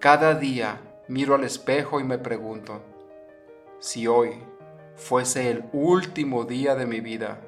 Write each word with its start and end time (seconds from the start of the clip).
Cada 0.00 0.34
día 0.34 0.80
miro 1.08 1.34
al 1.34 1.42
espejo 1.42 1.98
y 1.98 2.04
me 2.04 2.18
pregunto, 2.18 2.82
si 3.80 4.06
hoy 4.06 4.44
fuese 4.94 5.50
el 5.50 5.64
último 5.72 6.44
día 6.44 6.76
de 6.76 6.86
mi 6.86 7.00
vida, 7.00 7.40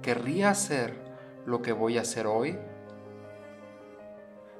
¿querría 0.00 0.48
hacer 0.48 0.94
lo 1.44 1.60
que 1.60 1.72
voy 1.72 1.98
a 1.98 2.00
hacer 2.00 2.26
hoy? 2.26 2.58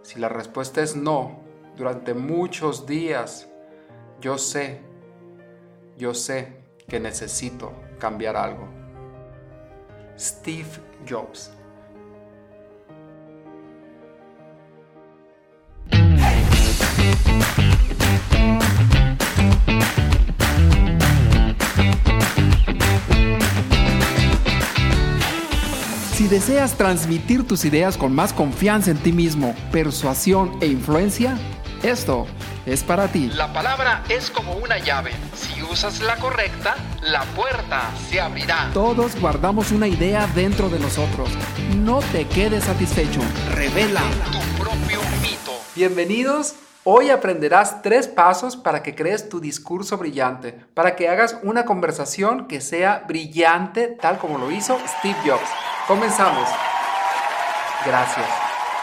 Si 0.02 0.20
la 0.20 0.28
respuesta 0.28 0.82
es 0.82 0.94
no, 0.94 1.40
durante 1.74 2.12
muchos 2.12 2.86
días, 2.86 3.48
yo 4.20 4.36
sé, 4.36 4.82
yo 5.96 6.12
sé 6.12 6.52
que 6.86 7.00
necesito 7.00 7.72
cambiar 7.98 8.36
algo. 8.36 8.68
Steve 10.18 10.68
Jobs 11.08 11.50
Si 26.14 26.29
deseas 26.29 26.74
transmitir 26.74 27.46
tus 27.46 27.64
ideas 27.64 27.96
con 27.96 28.14
más 28.14 28.32
confianza 28.32 28.90
en 28.93 28.98
ti 28.98 29.12
mismo, 29.12 29.57
persuasión 29.72 30.57
e 30.60 30.66
influencia, 30.66 31.36
esto 31.82 32.27
es 32.64 32.84
para 32.84 33.08
ti. 33.08 33.28
La 33.34 33.52
palabra 33.52 34.05
es 34.08 34.30
como 34.30 34.52
una 34.52 34.78
llave. 34.78 35.10
Si 35.34 35.62
usas 35.64 36.00
la 36.00 36.16
correcta, 36.16 36.77
la 37.02 37.22
puerta 37.34 37.91
se 38.08 38.20
abrirá. 38.20 38.70
Todos 38.72 39.20
guardamos 39.20 39.72
una 39.72 39.88
idea 39.88 40.28
dentro 40.28 40.69
de 40.69 40.78
nosotros. 40.78 41.28
No 41.77 41.98
te 42.12 42.27
quedes 42.27 42.64
satisfecho. 42.64 43.20
Revela 43.55 44.02
tu 44.30 44.62
propio 44.62 45.00
mito. 45.22 45.52
Bienvenidos. 45.74 46.55
Hoy 46.84 47.11
aprenderás 47.11 47.80
tres 47.80 48.08
pasos 48.08 48.56
para 48.56 48.83
que 48.83 48.97
crees 48.97 49.28
tu 49.28 49.38
discurso 49.38 49.98
brillante, 49.98 50.52
para 50.75 50.97
que 50.97 51.08
hagas 51.08 51.39
una 51.44 51.64
conversación 51.64 52.48
que 52.48 52.61
sea 52.61 53.05
brillante 53.06 53.86
tal 53.86 54.19
como 54.19 54.36
lo 54.36 54.50
hizo 54.50 54.77
Steve 54.98 55.16
Jobs. 55.24 55.48
Comenzamos. 55.86 56.48
Gracias. 57.86 58.27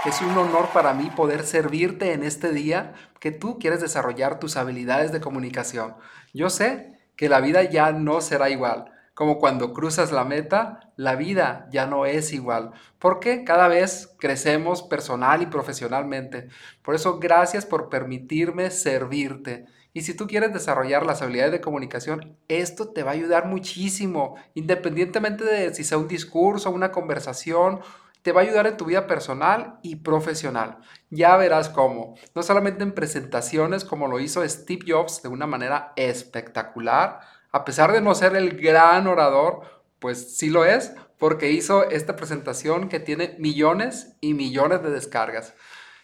Es 0.05 0.21
un 0.21 0.37
honor 0.37 0.69
para 0.69 0.93
mí 0.93 1.09
poder 1.13 1.43
servirte 1.43 2.13
en 2.13 2.23
este 2.23 2.53
día 2.53 2.93
que 3.19 3.31
tú 3.31 3.59
quieres 3.59 3.81
desarrollar 3.81 4.39
tus 4.39 4.55
habilidades 4.55 5.11
de 5.11 5.19
comunicación. 5.19 5.95
Yo 6.33 6.49
sé 6.49 6.97
que 7.17 7.27
la 7.27 7.41
vida 7.41 7.63
ya 7.63 7.91
no 7.91 8.21
será 8.21 8.49
igual. 8.49 8.93
Como 9.19 9.37
cuando 9.37 9.73
cruzas 9.73 10.13
la 10.13 10.23
meta, 10.23 10.93
la 10.95 11.17
vida 11.17 11.67
ya 11.73 11.85
no 11.85 12.05
es 12.05 12.31
igual, 12.31 12.71
porque 12.99 13.43
cada 13.43 13.67
vez 13.67 14.15
crecemos 14.17 14.81
personal 14.81 15.41
y 15.41 15.47
profesionalmente. 15.47 16.47
Por 16.81 16.95
eso, 16.95 17.19
gracias 17.19 17.65
por 17.65 17.89
permitirme 17.89 18.71
servirte. 18.71 19.65
Y 19.91 20.03
si 20.03 20.13
tú 20.13 20.25
quieres 20.25 20.53
desarrollar 20.53 21.05
las 21.05 21.21
habilidades 21.21 21.51
de 21.51 21.59
comunicación, 21.59 22.37
esto 22.47 22.93
te 22.93 23.03
va 23.03 23.11
a 23.11 23.15
ayudar 23.15 23.45
muchísimo, 23.45 24.37
independientemente 24.53 25.43
de 25.43 25.75
si 25.75 25.83
sea 25.83 25.97
un 25.97 26.07
discurso, 26.07 26.71
una 26.71 26.93
conversación, 26.93 27.81
te 28.21 28.31
va 28.31 28.39
a 28.39 28.45
ayudar 28.45 28.67
en 28.67 28.77
tu 28.77 28.85
vida 28.85 29.05
personal 29.05 29.79
y 29.81 29.97
profesional. 29.97 30.77
Ya 31.09 31.35
verás 31.35 31.67
cómo, 31.67 32.15
no 32.35 32.41
solamente 32.41 32.83
en 32.83 32.93
presentaciones 32.93 33.83
como 33.83 34.07
lo 34.07 34.21
hizo 34.21 34.47
Steve 34.47 34.85
Jobs 34.87 35.21
de 35.21 35.27
una 35.27 35.45
manera 35.45 35.91
espectacular, 35.97 37.19
a 37.51 37.65
pesar 37.65 37.91
de 37.91 38.01
no 38.01 38.15
ser 38.15 38.35
el 38.35 38.59
gran 38.59 39.07
orador, 39.07 39.83
pues 39.99 40.37
sí 40.37 40.49
lo 40.49 40.65
es, 40.65 40.93
porque 41.17 41.51
hizo 41.51 41.89
esta 41.89 42.15
presentación 42.15 42.89
que 42.89 42.99
tiene 42.99 43.35
millones 43.39 44.15
y 44.21 44.33
millones 44.33 44.81
de 44.81 44.89
descargas. 44.89 45.53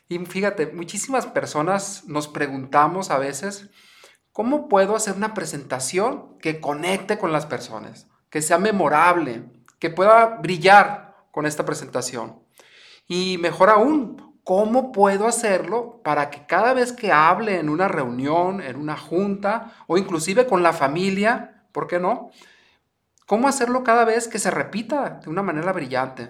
Y 0.08 0.20
fíjate, 0.20 0.68
muchísimas 0.68 1.26
personas 1.26 2.04
nos 2.06 2.28
preguntamos 2.28 3.10
a 3.10 3.18
veces, 3.18 3.70
¿cómo 4.32 4.68
puedo 4.68 4.96
hacer 4.96 5.16
una 5.16 5.34
presentación 5.34 6.38
que 6.40 6.60
conecte 6.60 7.18
con 7.18 7.32
las 7.32 7.46
personas? 7.46 8.08
Que 8.30 8.42
sea 8.42 8.60
memorable, 8.60 9.46
que 9.80 9.90
pueda 9.90 10.38
brillar 10.42 11.16
con 11.32 11.46
esta 11.46 11.66
presentación. 11.66 12.40
Y 13.08 13.38
mejor 13.40 13.70
aún, 13.70 14.35
¿cómo 14.46 14.92
puedo 14.92 15.28
hacerlo 15.28 16.02
para 16.04 16.30
que 16.30 16.46
cada 16.46 16.74
vez 16.74 16.94
que 16.94 17.12
hable 17.12 17.60
en 17.60 17.68
una 17.68 17.88
reunión, 17.88 18.62
en 18.62 18.78
una 18.78 18.96
junta 18.96 19.74
o 19.88 19.98
inclusive 19.98 20.46
con 20.46 20.62
la 20.62 20.72
familia, 20.72 21.66
¿por 21.72 21.88
qué 21.88 22.00
no? 22.00 22.30
¿Cómo 23.26 23.48
hacerlo 23.48 23.84
cada 23.84 24.06
vez 24.06 24.28
que 24.28 24.38
se 24.38 24.52
repita 24.52 25.20
de 25.24 25.32
una 25.32 25.42
manera 25.42 25.74
brillante? 25.74 26.30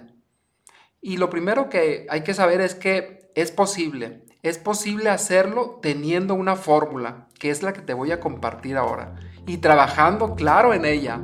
Y 1.02 1.18
lo 1.18 1.28
primero 1.28 1.68
que 1.68 2.06
hay 2.08 2.22
que 2.22 2.32
saber 2.32 2.62
es 2.62 2.74
que 2.74 3.30
es 3.34 3.52
posible. 3.52 4.24
Es 4.42 4.56
posible 4.56 5.10
hacerlo 5.10 5.78
teniendo 5.82 6.34
una 6.34 6.56
fórmula, 6.56 7.28
que 7.38 7.50
es 7.50 7.62
la 7.62 7.74
que 7.74 7.82
te 7.82 7.92
voy 7.92 8.12
a 8.12 8.20
compartir 8.20 8.78
ahora, 8.78 9.14
y 9.46 9.58
trabajando 9.58 10.34
claro 10.34 10.72
en 10.72 10.86
ella. 10.86 11.20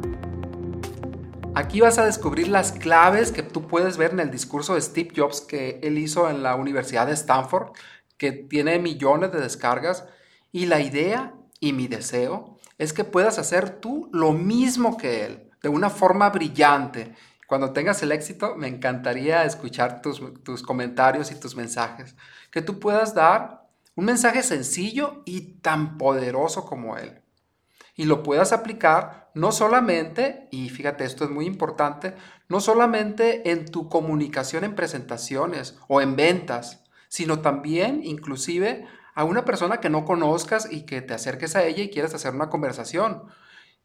Aquí 1.55 1.81
vas 1.81 1.99
a 1.99 2.07
descubrir 2.07 2.49
las 2.49 2.73
claves 2.73 3.33
que 3.33 3.43
tú 3.43 3.67
puedes 3.67 3.97
ver 3.97 4.13
en 4.13 4.21
el 4.21 4.31
discurso 4.31 4.75
de 4.75 4.81
Steve 4.81 5.13
Jobs 5.15 5.41
que 5.41 5.81
él 5.83 5.99
hizo 5.99 6.31
en 6.31 6.43
la 6.43 6.57
Universidad 6.57 7.07
de 7.07 7.13
Stanford, 7.13 7.73
que 8.17 8.33
tiene 8.33 8.79
millones 8.79 9.33
de 9.33 9.41
descargas, 9.41 10.05
y 10.51 10.67
la 10.67 10.81
idea 10.81 11.35
y 11.61 11.73
mi 11.73 11.89
deseo 11.89 12.59
es 12.79 12.93
que 12.93 13.05
puedas 13.05 13.39
hacer 13.39 13.81
tú 13.81 14.09
lo 14.13 14.33
mismo 14.33 14.97
que 14.97 15.25
él, 15.25 15.51
de 15.63 15.69
una 15.69 15.91
forma 15.91 16.31
brillante 16.31 17.15
cuando 17.53 17.75
tengas 17.75 18.03
el 18.03 18.13
éxito, 18.13 18.57
me 18.57 18.67
encantaría 18.67 19.45
escuchar 19.45 20.01
tus, 20.01 20.63
comentarios 20.63 21.31
y 21.33 21.34
tus 21.34 21.55
mensajes. 21.55 22.17
Que 22.51 22.63
tú 22.63 22.81
puedas 22.81 23.15
dar 23.15 23.69
un 23.95 24.07
mensaje 24.07 24.43
sencillo 24.43 25.23
y 25.27 25.59
tan 25.61 25.99
poderoso 25.99 26.65
como 26.65 26.97
él. 26.97 27.22
Y 28.03 28.05
lo 28.05 28.25
puedas 28.25 28.53
aplicar 28.53 29.31
no 29.33 29.53
solamente, 29.53 30.49
y 30.51 30.71
fíjate, 30.71 31.05
esto 31.05 31.23
es 31.23 31.31
muy 31.31 31.47
importante, 31.47 32.17
no 32.49 32.59
solamente 32.59 33.53
en 33.53 33.65
tu 33.71 33.89
comunicación 33.89 34.65
en 34.65 34.75
presentaciones 34.75 35.79
o 35.87 36.01
en 36.01 36.17
ventas, 36.17 36.83
sino 37.07 37.43
también 37.43 38.01
inclusive 38.03 38.89
a 39.15 39.23
una 39.23 39.45
persona 39.45 39.79
que 39.79 39.89
no 39.89 40.05
conozcas 40.05 40.67
y 40.69 40.85
que 40.85 41.01
te 41.01 41.15
acerques 41.15 41.55
a 41.55 41.63
ella 41.63 41.85
y 41.85 41.91
quieras 41.91 42.13
hacer 42.13 42.35
una 42.35 42.51
conversación. 42.51 43.23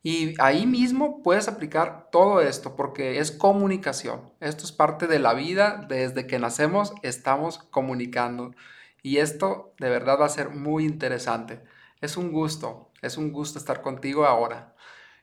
Y 0.01 0.33
ahí 0.41 0.65
mismo 0.65 1.21
puedes 1.21 1.47
aplicar 1.47 2.09
todo 2.11 2.41
esto 2.41 2.75
porque 2.75 3.19
es 3.19 3.31
comunicación. 3.31 4.33
Esto 4.39 4.63
es 4.65 4.71
parte 4.71 5.05
de 5.05 5.19
la 5.19 5.35
vida. 5.35 5.85
Desde 5.87 6.25
que 6.25 6.39
nacemos 6.39 6.91
estamos 7.03 7.59
comunicando. 7.59 8.55
Y 9.03 9.17
esto 9.17 9.75
de 9.79 9.91
verdad 9.91 10.19
va 10.19 10.25
a 10.25 10.29
ser 10.29 10.49
muy 10.49 10.85
interesante. 10.85 11.61
Es 12.01 12.17
un 12.17 12.31
gusto, 12.31 12.91
es 13.01 13.17
un 13.17 13.31
gusto 13.31 13.59
estar 13.59 13.81
contigo 13.81 14.25
ahora. 14.25 14.75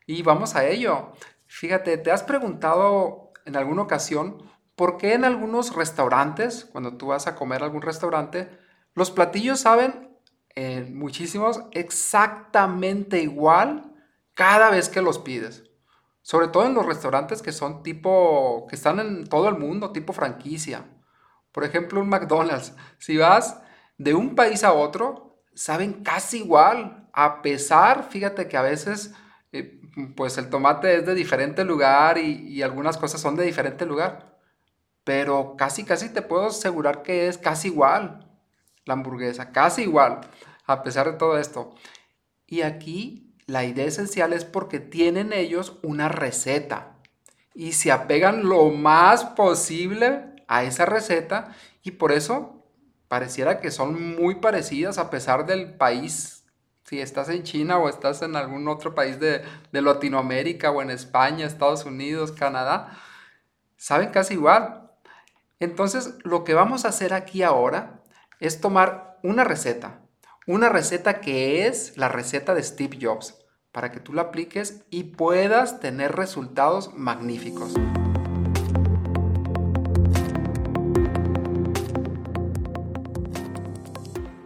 Y 0.07 0.23
vamos 0.23 0.55
a 0.55 0.67
ello. 0.67 1.13
Fíjate, 1.47 1.97
¿te 1.99 2.11
has 2.11 2.23
preguntado 2.23 3.33
en 3.45 3.57
alguna 3.57 3.83
ocasión 3.83 4.43
por 4.77 4.97
qué 4.97 5.15
en 5.15 5.25
algunos 5.25 5.75
restaurantes, 5.75 6.65
cuando 6.65 6.97
tú 6.97 7.09
vas 7.09 7.27
a 7.27 7.37
comer 7.37 7.63
a 7.63 7.67
algún 7.67 7.83
restaurante, 7.83 8.51
los 8.95 9.11
platillos 9.11 9.61
saben, 9.61 10.19
en 10.57 10.85
eh, 10.85 10.91
muchísimos, 10.93 11.63
exactamente 11.73 13.21
igual 13.21 13.93
cada 14.35 14.71
vez 14.71 14.89
que 14.89 15.03
los 15.03 15.19
pides. 15.19 15.65
Sobre 16.23 16.49
todo 16.49 16.67
en 16.67 16.75
los 16.75 16.87
restaurantes 16.87 17.43
que 17.43 17.53
son 17.53 17.83
tipo, 17.83 18.67
que 18.69 18.77
están 18.77 18.99
en 18.99 19.27
todo 19.27 19.49
el 19.49 19.59
mundo, 19.59 19.93
tipo 19.93 20.13
franquicia. 20.13 20.87
Por 21.53 21.65
ejemplo, 21.65 22.01
un 22.01 22.09
McDonald's. 22.09 22.73
Si 22.99 23.17
vas 23.17 23.61
de 23.99 24.15
un 24.15 24.35
país 24.35 24.65
a 24.65 24.73
otro, 24.73 25.24
saben 25.55 26.05
casi 26.05 26.39
igual. 26.39 27.09
A 27.13 27.43
pesar, 27.43 28.09
fíjate 28.11 28.49
que 28.49 28.57
a 28.57 28.63
veces, 28.63 29.15
eh, 29.53 29.81
pues 30.17 30.39
el 30.39 30.51
tomate 30.51 30.97
es 30.97 31.07
de 31.07 31.15
diferente 31.15 31.65
lugar 31.65 32.19
y, 32.19 32.49
y 32.49 32.63
algunas 32.63 32.97
cosas 32.97 33.21
son 33.21 33.37
de 33.37 33.45
diferente 33.45 33.87
lugar. 33.87 34.39
Pero 35.05 35.57
casi, 35.57 35.85
casi 35.85 36.09
te 36.09 36.23
puedo 36.23 36.47
asegurar 36.47 37.03
que 37.03 37.29
es 37.29 37.39
casi 37.39 37.69
igual 37.69 38.25
la 38.85 38.95
hamburguesa, 38.95 39.53
casi 39.53 39.83
igual, 39.83 40.21
a 40.67 40.83
pesar 40.83 41.11
de 41.11 41.19
todo 41.19 41.39
esto. 41.39 41.75
Y 42.47 42.63
aquí 42.63 43.35
la 43.47 43.65
idea 43.65 43.87
esencial 43.87 44.33
es 44.33 44.45
porque 44.45 44.81
tienen 44.81 45.33
ellos 45.33 45.79
una 45.83 46.09
receta 46.09 46.97
y 47.55 47.73
se 47.73 47.93
apegan 47.93 48.49
lo 48.49 48.71
más 48.71 49.25
posible 49.25 50.35
a 50.49 50.65
esa 50.65 50.87
receta 50.87 51.55
y 51.83 51.93
por 51.93 52.13
eso 52.13 52.64
pareciera 53.09 53.61
que 53.61 53.71
son 53.71 54.17
muy 54.17 54.37
parecidas 54.37 54.99
a 54.99 55.11
pesar 55.11 55.47
del 55.47 55.75
país. 55.75 56.45
Si 56.85 57.01
estás 57.01 57.29
en 57.29 57.43
China 57.43 57.79
o 57.79 57.89
estás 57.89 58.23
en 58.23 58.37
algún 58.37 58.69
otro 58.69 58.95
país 58.95 59.19
de, 59.19 59.43
de 59.73 59.83
Latinoamérica 59.83 60.71
o 60.71 60.83
en 60.83 60.91
España, 60.91 61.47
Estados 61.47 61.85
Unidos, 61.85 62.33
Canadá, 62.33 62.99
saben 63.77 64.11
casi 64.11 64.35
igual. 64.35 64.91
Entonces, 65.61 66.15
lo 66.25 66.45
que 66.45 66.55
vamos 66.55 66.85
a 66.85 66.89
hacer 66.89 67.15
aquí 67.15 67.43
ahora 67.43 68.03
es 68.41 68.61
tomar 68.61 69.19
una 69.23 69.45
receta, 69.45 70.03
una 70.47 70.69
receta 70.69 71.21
que 71.21 71.67
es 71.67 71.97
la 71.97 72.09
receta 72.09 72.55
de 72.55 72.63
Steve 72.63 72.99
Jobs, 73.01 73.35
para 73.73 73.91
que 73.91 74.01
tú 74.01 74.13
la 74.13 74.23
apliques 74.23 74.85
y 74.91 75.05
puedas 75.05 75.81
tener 75.81 76.13
resultados 76.13 76.93
magníficos. 76.95 77.75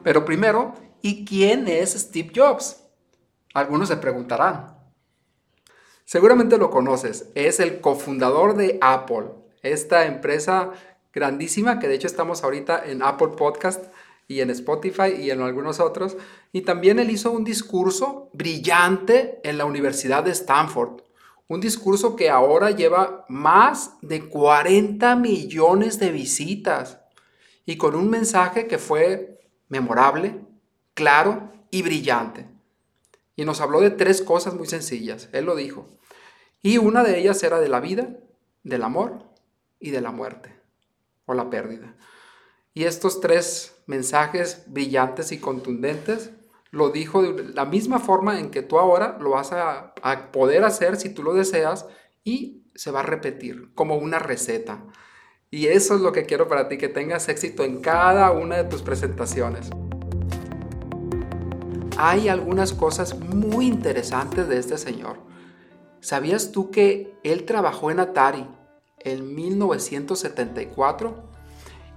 Pero 0.09 0.25
primero, 0.25 0.73
¿y 1.03 1.27
quién 1.27 1.69
es 1.69 1.91
Steve 1.91 2.33
Jobs? 2.35 2.83
Algunos 3.53 3.89
se 3.89 3.99
preguntarán. 3.99 4.75
Seguramente 6.07 6.57
lo 6.57 6.71
conoces, 6.71 7.31
es 7.35 7.61
el 7.61 7.83
cofundador 7.83 8.57
de 8.57 8.79
Apple, 8.81 9.27
esta 9.61 10.07
empresa 10.07 10.71
grandísima 11.13 11.79
que 11.79 11.89
de 11.89 11.97
hecho 11.97 12.07
estamos 12.07 12.43
ahorita 12.43 12.87
en 12.87 13.03
Apple 13.03 13.33
Podcast 13.37 13.85
y 14.27 14.41
en 14.41 14.49
Spotify 14.49 15.13
y 15.21 15.31
en 15.31 15.43
algunos 15.43 15.79
otros. 15.79 16.17
Y 16.53 16.63
también 16.63 16.99
él 16.99 17.11
hizo 17.11 17.31
un 17.31 17.45
discurso 17.45 18.31
brillante 18.33 19.43
en 19.45 19.59
la 19.59 19.67
Universidad 19.67 20.25
de 20.25 20.31
Stanford. 20.31 21.03
Un 21.49 21.61
discurso 21.61 22.17
que 22.17 22.31
ahora 22.31 22.71
lleva 22.71 23.27
más 23.29 23.99
de 24.01 24.27
40 24.27 25.17
millones 25.17 25.99
de 25.99 26.13
visitas 26.13 26.99
y 27.67 27.77
con 27.77 27.95
un 27.95 28.09
mensaje 28.09 28.67
que 28.67 28.79
fue 28.79 29.38
memorable, 29.69 30.41
claro 30.95 31.53
y 31.71 31.83
brillante. 31.83 32.47
Y 33.37 33.45
nos 33.45 33.61
habló 33.61 33.81
de 33.81 33.91
tres 33.91 34.23
cosas 34.23 34.55
muy 34.55 34.67
sencillas, 34.67 35.29
él 35.33 35.45
lo 35.45 35.55
dijo. 35.55 35.87
Y 36.61 36.79
una 36.79 37.05
de 37.05 37.19
ellas 37.19 37.43
era 37.43 37.61
de 37.61 37.69
la 37.69 37.81
vida, 37.81 38.09
del 38.65 38.83
amor 38.83 39.25
y 39.79 39.91
de 39.91 40.01
la 40.01 40.11
muerte 40.11 40.55
o 41.27 41.35
la 41.35 41.51
pérdida. 41.51 41.95
Y 42.75 42.85
estos 42.85 43.21
tres 43.21 43.77
mensajes 43.87 44.65
brillantes 44.67 45.33
y 45.33 45.39
contundentes 45.39 46.31
lo 46.71 46.91
dijo 46.91 47.23
de 47.23 47.45
la 47.55 47.65
misma 47.65 47.99
forma 47.99 48.39
en 48.39 48.51
que 48.51 48.63
tú 48.63 48.79
ahora 48.79 49.19
lo 49.21 49.31
vas 49.31 49.53
a, 49.53 49.95
poder 50.33 50.65
hacer 50.65 50.97
si 50.97 51.11
tú 51.11 51.23
lo 51.23 51.35
deseas 51.35 51.87
y 52.25 52.65
se 52.75 52.91
va 52.91 53.01
a 53.01 53.05
repetir 53.05 53.73
como 53.75 53.97
una 53.97 54.19
receta. 54.19 54.85
Y 55.51 55.69
eso 55.69 55.95
es 55.95 56.03
lo 56.03 56.13
que 56.13 56.25
quiero 56.25 56.47
para 56.47 56.69
ti, 56.69 56.77
que 56.77 56.89
tengas 56.89 57.31
éxito 57.31 57.65
en 57.65 57.81
cada 57.81 58.31
una 58.33 58.57
de 58.59 58.65
tus 58.65 58.83
presentaciones. 58.83 59.71
Hay 61.97 62.29
algunas 62.29 62.75
cosas 62.75 63.19
muy 63.19 63.67
interesantes 63.67 64.47
de 64.47 64.59
este 64.59 64.77
señor. 64.77 65.17
¿Sabías 66.01 66.53
tú 66.53 66.71
que 66.71 67.19
él 67.25 67.45
trabajó 67.45 67.91
en 67.91 67.99
Atari 67.99 68.47
en 68.99 69.35
1974? 69.35 71.15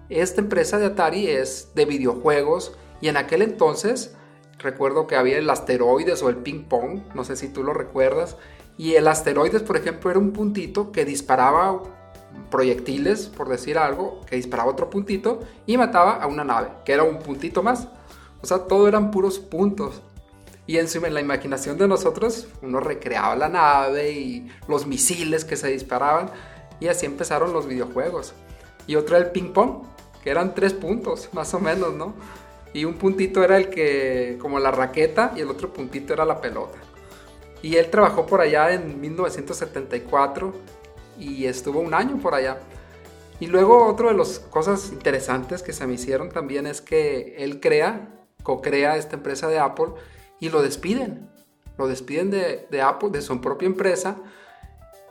Esta 0.08 0.40
empresa 0.40 0.80
de 0.80 0.86
Atari 0.86 1.28
es 1.28 1.72
de 1.76 1.84
videojuegos 1.84 2.78
y 3.02 3.10
en 3.10 3.18
aquel 3.18 3.42
entonces 3.42 4.16
recuerdo 4.60 5.08
que 5.08 5.18
había 5.18 5.38
el 5.38 5.50
asteroides 5.50 6.24
o 6.24 6.30
el 6.30 6.38
ping 6.38 6.64
pong, 6.64 7.02
no 7.14 7.26
sé 7.26 7.36
si 7.36 7.50
tú 7.50 7.64
lo 7.64 7.74
recuerdas, 7.74 8.38
y 8.78 8.94
el 8.94 9.10
asteroides, 9.10 9.62
por 9.62 9.76
ejemplo, 9.76 10.10
era 10.10 10.20
un 10.20 10.32
puntito 10.32 10.94
que 10.94 11.04
disparaba 11.04 11.84
proyectiles, 12.50 13.28
por 13.28 13.50
decir 13.50 13.78
algo, 13.78 14.22
que 14.26 14.36
disparaba 14.36 14.70
otro 14.70 14.90
puntito 14.90 15.40
y 15.66 15.78
mataba 15.78 16.16
a 16.22 16.28
una 16.28 16.44
nave, 16.44 16.70
que 16.86 16.94
era 16.94 17.04
un 17.04 17.20
puntito 17.20 17.64
más. 17.64 17.88
O 18.42 18.48
sea, 18.48 18.60
todo 18.60 18.88
eran 18.88 19.12
puros 19.12 19.40
puntos. 19.40 20.02
Y 20.68 20.78
en 20.78 21.14
la 21.14 21.22
imaginación 21.22 21.78
de 21.78 21.88
nosotros, 21.88 22.48
uno 22.62 22.80
recreaba 22.80 23.36
la 23.36 23.50
nave 23.50 24.12
y 24.12 24.52
los 24.68 24.86
misiles 24.86 25.44
que 25.44 25.58
se 25.58 25.70
disparaban, 25.70 26.30
y 26.80 26.88
así 26.88 27.06
empezaron 27.06 27.52
los 27.52 27.68
videojuegos. 27.68 28.34
Y 28.88 28.96
otro 28.96 29.18
era 29.18 29.26
el 29.26 29.32
ping 29.32 29.52
pong, 29.54 29.84
que 30.24 30.30
eran 30.30 30.56
tres 30.56 30.74
puntos, 30.74 31.30
más 31.34 31.54
o 31.54 31.60
menos, 31.60 31.94
¿no? 31.94 32.14
Y 32.74 32.86
un 32.86 32.94
puntito 32.94 33.44
era 33.44 33.58
el 33.58 33.70
que, 33.70 34.38
como 34.40 34.60
la 34.60 34.72
raqueta, 34.72 35.34
y 35.36 35.42
el 35.42 35.50
otro 35.50 35.74
puntito 35.74 36.14
era 36.14 36.26
la 36.26 36.40
pelota. 36.40 36.78
Y 37.62 37.76
él 37.76 37.90
trabajó 37.90 38.26
por 38.26 38.42
allá 38.42 38.74
en 38.74 39.00
1974 39.00 40.54
y 41.22 41.46
estuvo 41.46 41.80
un 41.80 41.94
año 41.94 42.18
por 42.18 42.34
allá. 42.34 42.60
Y 43.40 43.48
luego 43.48 43.88
otra 43.88 44.10
de 44.10 44.18
las 44.18 44.40
cosas 44.40 44.92
interesantes 44.92 45.64
que 45.64 45.74
se 45.74 45.88
me 45.88 45.94
hicieron 45.94 46.30
también 46.30 46.68
es 46.68 46.82
que 46.82 47.36
él 47.38 47.60
crea, 47.60 48.10
co-crea 48.44 48.98
esta 48.98 49.16
empresa 49.16 49.48
de 49.48 49.60
Apple 49.60 49.94
y 50.40 50.50
lo 50.50 50.62
despiden. 50.62 51.30
Lo 51.78 51.88
despiden 51.88 52.30
de, 52.30 52.68
de 52.70 52.82
Apple, 52.82 53.10
de 53.12 53.22
su 53.22 53.40
propia 53.42 53.66
empresa. 53.66 54.18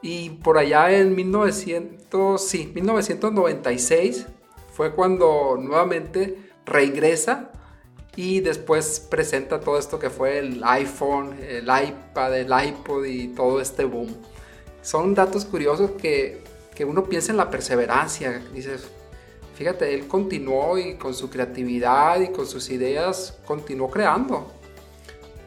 Y 0.02 0.30
por 0.30 0.58
allá 0.58 0.92
en 0.92 1.14
1900, 1.14 2.40
sí, 2.40 2.70
1996 2.74 4.26
fue 4.72 4.94
cuando 4.94 5.56
nuevamente 5.60 6.50
regresa 6.64 7.50
y 8.16 8.40
después 8.40 9.06
presenta 9.10 9.60
todo 9.60 9.78
esto 9.78 9.98
que 9.98 10.10
fue 10.10 10.38
el 10.38 10.62
iPhone, 10.64 11.36
el 11.42 11.64
iPad, 11.64 12.38
el 12.38 12.68
iPod 12.68 13.04
y 13.04 13.28
todo 13.28 13.60
este 13.60 13.84
boom. 13.84 14.08
Son 14.82 15.14
datos 15.14 15.44
curiosos 15.44 15.92
que, 15.92 16.42
que 16.74 16.84
uno 16.84 17.04
piensa 17.04 17.32
en 17.32 17.36
la 17.36 17.50
perseverancia. 17.50 18.42
Dices, 18.54 18.88
fíjate, 19.54 19.94
él 19.94 20.08
continuó 20.08 20.78
y 20.78 20.94
con 20.94 21.14
su 21.14 21.30
creatividad 21.30 22.20
y 22.20 22.28
con 22.28 22.46
sus 22.46 22.70
ideas 22.70 23.38
continuó 23.46 23.90
creando. 23.90 24.50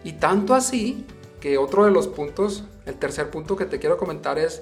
Y 0.03 0.13
tanto 0.13 0.53
así 0.53 1.06
que 1.39 1.57
otro 1.57 1.85
de 1.85 1.91
los 1.91 2.07
puntos, 2.07 2.63
el 2.85 2.95
tercer 2.95 3.30
punto 3.30 3.56
que 3.56 3.65
te 3.65 3.80
quiero 3.80 3.97
comentar 3.97 4.38
es 4.38 4.62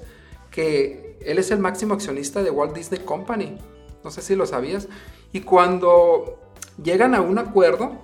que 0.50 1.18
él 1.24 1.38
es 1.38 1.50
el 1.50 1.58
máximo 1.58 1.94
accionista 1.94 2.42
de 2.42 2.50
Walt 2.50 2.74
Disney 2.74 3.00
Company. 3.00 3.58
No 4.04 4.10
sé 4.10 4.22
si 4.22 4.34
lo 4.34 4.46
sabías. 4.46 4.88
Y 5.32 5.40
cuando 5.40 6.38
llegan 6.82 7.14
a 7.14 7.20
un 7.20 7.38
acuerdo, 7.38 7.98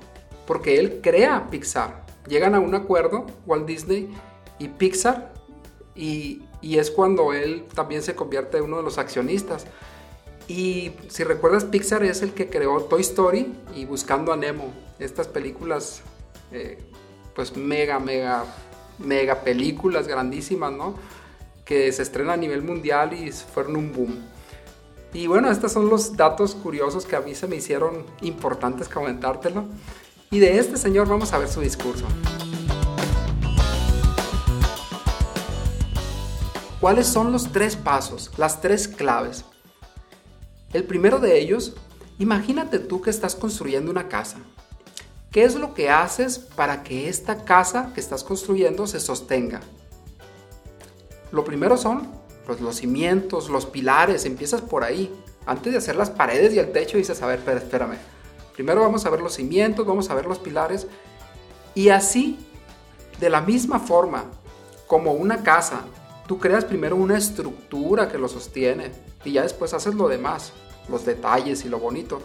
porque 0.47 0.79
él 0.79 1.00
crea 1.03 1.49
Pixar, 1.50 2.05
llegan 2.26 2.55
a 2.55 2.61
un 2.61 2.75
acuerdo, 2.75 3.26
Walt 3.47 3.67
Disney 3.67 4.09
y 4.59 4.69
Pixar, 4.69 5.32
y, 5.94 6.43
es 6.63 6.91
cuando 6.91 7.33
él 7.33 7.65
también 7.75 8.03
se 8.03 8.15
convierte 8.15 8.59
en 8.59 8.65
uno 8.65 8.79
de 8.79 8.83
los 8.83 8.99
accionistas. 8.99 9.67
Y 10.49 10.93
si 11.09 11.25
recuerdas, 11.25 11.65
Pixar 11.65 12.03
es 12.03 12.23
el 12.23 12.33
que 12.33 12.49
creó 12.49 12.83
Toy 12.85 13.03
Story 13.03 13.53
y 13.75 13.85
Buscando 13.85 14.33
a 14.33 14.37
Nemo, 14.37 14.73
estas 14.99 15.29
películas, 15.29 16.01
eh, 16.53 16.79
pues 17.35 17.57
mega, 17.57 17.99
mega, 17.99 18.45
mega 18.99 19.43
películas 19.43 20.09
grandísimas, 20.09 20.73
¿no? 20.73 20.95
Que 21.65 21.93
se 21.93 22.03
estrenan 22.03 22.33
a 22.33 22.37
nivel 22.39 22.63
mundial 22.63 23.13
y 23.13 23.31
fueron 23.31 23.77
un 23.77 23.93
boom. 23.93 24.25
Y 25.13 25.27
bueno, 25.27 25.51
estos 25.51 25.73
son 25.73 25.89
los 25.89 26.17
datos 26.17 26.55
curiosos 26.55 27.05
que 27.07 27.17
a 27.17 27.21
mí 27.21 27.35
se 27.35 27.47
me 27.47 27.57
hicieron 27.57 28.05
importantes 28.23 28.89
comentártelo. 28.89 29.67
Y 30.31 30.39
de 30.39 30.59
este 30.59 30.77
señor 30.77 31.09
vamos 31.09 31.33
a 31.33 31.39
ver 31.39 31.49
su 31.49 31.61
discurso. 31.61 32.07
¿Cuáles 36.81 37.09
son 37.09 37.33
los 37.33 37.51
tres 37.51 37.75
pasos, 37.75 38.31
las 38.37 38.61
tres 38.61 38.87
claves? 38.87 39.45
El 40.73 40.85
primero 40.85 41.19
de 41.19 41.41
ellos, 41.41 41.75
imagínate 42.21 42.79
tú 42.79 43.01
que 43.01 43.11
estás 43.11 43.35
construyendo 43.35 43.91
una 43.91 44.09
casa. 44.09 44.39
¿Qué 45.33 45.43
es 45.43 45.57
lo 45.57 45.75
que 45.75 45.91
haces 45.91 46.38
para 46.38 46.85
que 46.85 47.09
esta 47.09 47.45
casa 47.45 47.91
que 47.95 48.00
estás 48.00 48.23
construyendo 48.23 48.87
se 48.87 49.00
sostenga? 49.00 49.61
Lo 51.33 51.43
primero 51.43 51.76
son 51.76 52.09
pues, 52.47 52.61
los 52.61 52.76
cimientos, 52.76 53.50
los 53.50 53.67
pilares, 53.67 54.25
empiezas 54.25 54.61
por 54.61 54.85
ahí. 54.85 55.12
Antes 55.47 55.73
de 55.73 55.79
hacer 55.79 55.97
las 55.97 56.11
paredes 56.11 56.55
y 56.55 56.61
el 56.61 56.71
techo 56.71 56.97
dices, 56.97 57.21
a 57.23 57.26
ver, 57.26 57.43
espérame. 57.45 57.99
Primero 58.55 58.83
vamos 58.83 59.05
a 59.05 59.11
ver 59.11 59.21
los 59.21 59.35
cimientos, 59.35 59.85
vamos 59.85 60.11
a 60.11 60.14
ver 60.14 60.26
los 60.26 60.38
pilares. 60.38 60.87
Y 61.75 61.88
así, 61.88 62.38
de 63.19 63.31
la 63.31 63.41
misma 63.41 63.81
forma, 63.81 64.26
como 64.87 65.12
una 65.12 65.43
casa, 65.43 65.83
tú 66.28 66.38
creas 66.38 66.66
primero 66.66 66.94
una 66.94 67.16
estructura 67.16 68.08
que 68.08 68.18
lo 68.18 68.28
sostiene 68.28 68.92
y 69.25 69.32
ya 69.32 69.42
después 69.42 69.73
haces 69.73 69.94
lo 69.94 70.08
demás, 70.08 70.52
los 70.88 71.06
detalles 71.06 71.64
y 71.64 71.70
lo 71.70 71.80
bonito. 71.80 72.20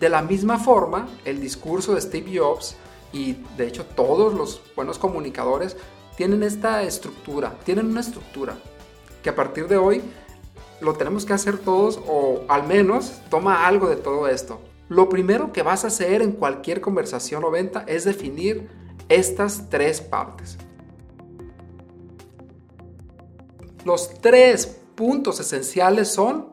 De 0.00 0.08
la 0.08 0.22
misma 0.22 0.58
forma, 0.58 1.08
el 1.24 1.40
discurso 1.40 1.94
de 1.94 2.00
Steve 2.00 2.36
Jobs 2.36 2.74
y 3.12 3.34
de 3.56 3.68
hecho 3.68 3.86
todos 3.86 4.34
los 4.34 4.60
buenos 4.74 4.98
comunicadores 4.98 5.76
tienen 6.16 6.42
esta 6.42 6.82
estructura, 6.82 7.54
tienen 7.64 7.86
una 7.86 8.00
estructura 8.00 8.58
que 9.22 9.30
a 9.30 9.36
partir 9.36 9.68
de 9.68 9.76
hoy 9.76 10.02
lo 10.80 10.94
tenemos 10.94 11.24
que 11.24 11.32
hacer 11.32 11.58
todos 11.58 12.00
o 12.08 12.42
al 12.48 12.66
menos 12.66 13.20
toma 13.30 13.68
algo 13.68 13.88
de 13.88 13.96
todo 13.96 14.26
esto. 14.26 14.60
Lo 14.88 15.08
primero 15.08 15.52
que 15.52 15.62
vas 15.62 15.84
a 15.84 15.88
hacer 15.88 16.22
en 16.22 16.32
cualquier 16.32 16.80
conversación 16.80 17.44
o 17.44 17.52
venta 17.52 17.84
es 17.86 18.04
definir 18.04 18.68
estas 19.08 19.70
tres 19.70 20.00
partes. 20.00 20.58
Los 23.88 24.20
tres 24.20 24.66
puntos 24.96 25.40
esenciales 25.40 26.08
son 26.08 26.52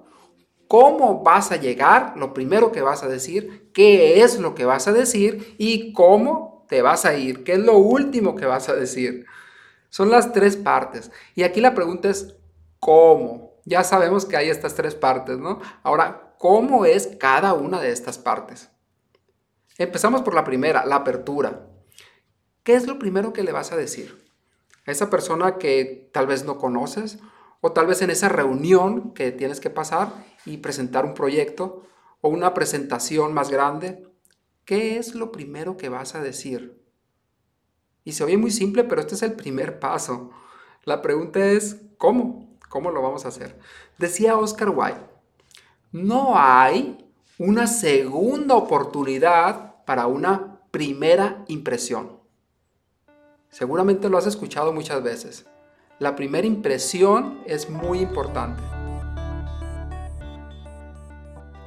cómo 0.69 1.21
vas 1.21 1.51
a 1.51 1.57
llegar, 1.57 2.13
lo 2.15 2.33
primero 2.33 2.71
que 2.71 2.81
vas 2.81 3.03
a 3.03 3.09
decir, 3.09 3.71
qué 3.73 4.21
es 4.21 4.39
lo 4.39 4.55
que 4.55 4.63
vas 4.63 4.87
a 4.87 4.93
decir 4.93 5.53
y 5.57 5.91
cómo 5.91 6.65
te 6.69 6.81
vas 6.81 7.03
a 7.03 7.15
ir, 7.15 7.43
qué 7.43 7.51
es 7.55 7.59
lo 7.59 7.77
último 7.77 8.37
que 8.37 8.45
vas 8.45 8.69
a 8.69 8.73
decir. 8.73 9.25
Son 9.89 10.09
las 10.09 10.31
tres 10.31 10.55
partes. 10.55 11.11
Y 11.35 11.43
aquí 11.43 11.59
la 11.59 11.75
pregunta 11.75 12.09
es, 12.09 12.37
cómo. 12.79 13.59
Ya 13.65 13.83
sabemos 13.83 14.25
que 14.25 14.37
hay 14.37 14.49
estas 14.49 14.73
tres 14.73 14.95
partes, 14.95 15.37
¿no? 15.37 15.59
Ahora, 15.83 16.35
¿cómo 16.37 16.85
es 16.85 17.17
cada 17.19 17.53
una 17.53 17.81
de 17.81 17.91
estas 17.91 18.17
partes? 18.17 18.69
Empezamos 19.77 20.21
por 20.21 20.35
la 20.35 20.45
primera, 20.45 20.85
la 20.85 20.95
apertura. 20.95 21.67
¿Qué 22.63 22.75
es 22.75 22.87
lo 22.87 22.97
primero 22.97 23.33
que 23.33 23.43
le 23.43 23.51
vas 23.51 23.73
a 23.73 23.75
decir? 23.75 24.24
A 24.85 24.91
esa 24.91 25.09
persona 25.09 25.57
que 25.57 26.09
tal 26.13 26.27
vez 26.27 26.45
no 26.45 26.57
conoces 26.57 27.19
o 27.61 27.71
tal 27.71 27.87
vez 27.87 28.01
en 28.01 28.09
esa 28.09 28.29
reunión 28.29 29.13
que 29.13 29.31
tienes 29.31 29.59
que 29.59 29.69
pasar 29.69 30.13
y 30.45 30.57
presentar 30.57 31.05
un 31.05 31.13
proyecto 31.13 31.83
o 32.21 32.29
una 32.29 32.53
presentación 32.53 33.33
más 33.33 33.49
grande. 33.49 34.03
¿qué 34.65 34.97
es 34.97 35.15
lo 35.15 35.31
primero 35.31 35.77
que 35.77 35.89
vas 35.89 36.15
a 36.15 36.21
decir? 36.21 36.83
Y 38.03 38.11
se 38.11 38.23
oye 38.23 38.37
muy 38.37 38.51
simple, 38.51 38.83
pero 38.83 39.01
este 39.01 39.15
es 39.15 39.23
el 39.23 39.33
primer 39.33 39.79
paso. 39.79 40.31
La 40.83 41.01
pregunta 41.01 41.39
es, 41.39 41.81
¿cómo? 41.97 42.57
¿Cómo 42.69 42.91
lo 42.91 43.01
vamos 43.01 43.25
a 43.25 43.29
hacer? 43.29 43.57
Decía 43.97 44.37
Oscar 44.37 44.69
Wilde, 44.69 44.99
no 45.91 46.33
hay 46.35 47.09
una 47.37 47.67
segunda 47.67 48.55
oportunidad 48.55 49.83
para 49.85 50.07
una 50.07 50.59
primera 50.71 51.45
impresión. 51.47 52.14
Seguramente 53.55 54.09
lo 54.09 54.17
has 54.17 54.27
escuchado 54.27 54.73
muchas 54.73 55.01
veces. 55.01 55.45
La 55.97 56.17
primera 56.17 56.45
impresión 56.45 57.39
es 57.45 57.69
muy 57.69 58.01
importante. 58.01 58.61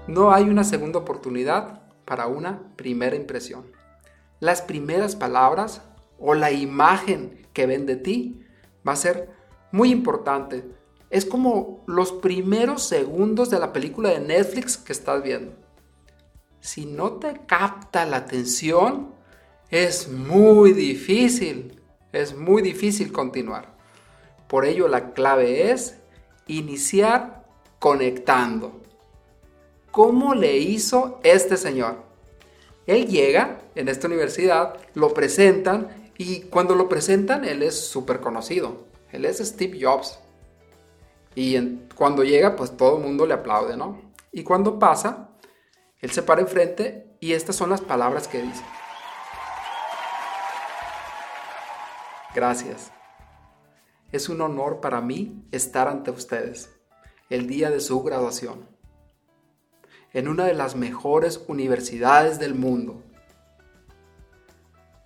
No 0.07 0.31
hay 0.31 0.51
una 0.51 0.65
segunda 0.65 0.99
oportunidad 0.99 1.81
para 2.05 2.27
una 2.27 2.75
primera 2.77 3.17
impresión. 3.17 3.73
Las 4.39 4.61
primeras 4.61 5.17
palabras 5.17 5.81
o 6.19 6.35
la 6.35 6.53
imagen 6.53 7.47
que 7.55 7.65
ven 7.65 7.87
de 7.87 7.97
ti 7.97 8.45
va 8.87 8.93
a 8.93 8.97
ser 8.97 9.31
muy 9.73 9.91
importante. 9.91 10.71
Es 11.09 11.25
como 11.25 11.85
los 11.87 12.13
primeros 12.13 12.83
segundos 12.83 13.49
de 13.49 13.61
la 13.61 13.73
película 13.73 14.11
de 14.11 14.21
Netflix 14.21 14.77
que 14.77 14.93
estás 14.93 15.23
viendo. 15.23 15.55
Si 16.61 16.85
no 16.85 17.13
te 17.13 17.47
capta 17.47 18.05
la 18.05 18.19
atención, 18.19 19.17
es 19.71 20.11
muy 20.11 20.73
difícil, 20.73 21.78
es 22.13 22.37
muy 22.37 22.63
difícil 22.63 23.13
continuar. 23.13 23.77
Por 24.49 24.65
ello 24.65 24.89
la 24.89 25.13
clave 25.13 25.71
es 25.71 25.99
iniciar 26.47 27.45
conectando. 27.79 28.81
¿Cómo 29.91 30.35
le 30.35 30.57
hizo 30.57 31.21
este 31.23 31.57
señor? 31.57 32.03
Él 32.87 33.07
llega 33.07 33.61
en 33.75 33.89
esta 33.89 34.07
universidad, 34.07 34.77
lo 34.95 35.13
presentan 35.13 36.13
y 36.17 36.41
cuando 36.43 36.75
lo 36.75 36.89
presentan, 36.89 37.45
él 37.45 37.63
es 37.63 37.79
súper 37.79 38.21
conocido. 38.21 38.85
Él 39.13 39.25
es 39.25 39.39
Steve 39.39 39.79
Jobs. 39.81 40.19
Y 41.35 41.59
cuando 41.95 42.25
llega, 42.25 42.57
pues 42.57 42.77
todo 42.77 42.97
el 42.97 43.05
mundo 43.05 43.27
le 43.27 43.35
aplaude, 43.35 43.77
¿no? 43.77 44.01
Y 44.33 44.43
cuando 44.43 44.79
pasa, 44.79 45.29
él 46.01 46.11
se 46.11 46.23
para 46.23 46.41
enfrente 46.41 47.07
y 47.21 47.33
estas 47.33 47.57
son 47.57 47.71
las 47.71 47.81
palabras 47.81 48.27
que 48.27 48.43
dice. 48.43 48.63
Gracias. 52.39 52.93
Es 54.13 54.29
un 54.29 54.41
honor 54.43 54.81
para 54.81 55.01
mí 55.01 55.45
estar 55.51 55.89
ante 55.89 56.13
ustedes 56.13 56.71
el 57.31 57.49
día 57.49 57.69
de 57.69 57.81
su 57.81 58.01
graduación 58.05 58.65
en 60.13 60.29
una 60.29 60.45
de 60.45 60.55
las 60.55 60.77
mejores 60.77 61.43
universidades 61.49 62.39
del 62.39 62.55
mundo 62.55 63.03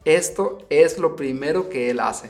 esto 0.04 0.58
es 0.68 0.98
lo 0.98 1.16
primero 1.16 1.70
que 1.70 1.88
él 1.88 2.00
hace. 2.00 2.28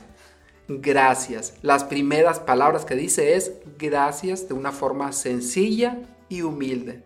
Gracias. 0.69 1.55
Las 1.63 1.83
primeras 1.83 2.39
palabras 2.39 2.85
que 2.85 2.95
dice 2.95 3.35
es 3.35 3.55
gracias 3.77 4.47
de 4.47 4.55
una 4.55 4.71
forma 4.71 5.11
sencilla 5.11 5.99
y 6.29 6.43
humilde. 6.43 7.03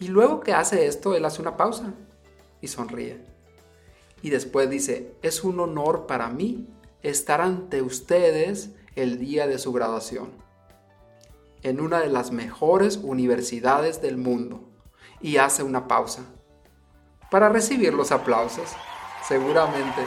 Y 0.00 0.08
luego 0.08 0.40
que 0.40 0.54
hace 0.54 0.86
esto, 0.86 1.14
él 1.14 1.24
hace 1.24 1.40
una 1.40 1.56
pausa 1.56 1.94
y 2.60 2.66
sonríe. 2.66 3.22
Y 4.22 4.30
después 4.30 4.68
dice, 4.68 5.14
es 5.22 5.44
un 5.44 5.60
honor 5.60 6.08
para 6.08 6.28
mí 6.28 6.66
estar 7.02 7.40
ante 7.40 7.82
ustedes 7.82 8.70
el 8.96 9.18
día 9.18 9.46
de 9.46 9.58
su 9.58 9.72
graduación, 9.72 10.30
en 11.62 11.80
una 11.80 12.00
de 12.00 12.08
las 12.08 12.32
mejores 12.32 12.96
universidades 12.96 14.02
del 14.02 14.16
mundo. 14.16 14.68
Y 15.20 15.36
hace 15.36 15.62
una 15.62 15.86
pausa 15.86 16.24
para 17.30 17.48
recibir 17.48 17.94
los 17.94 18.10
aplausos 18.10 18.68
seguramente. 19.26 20.02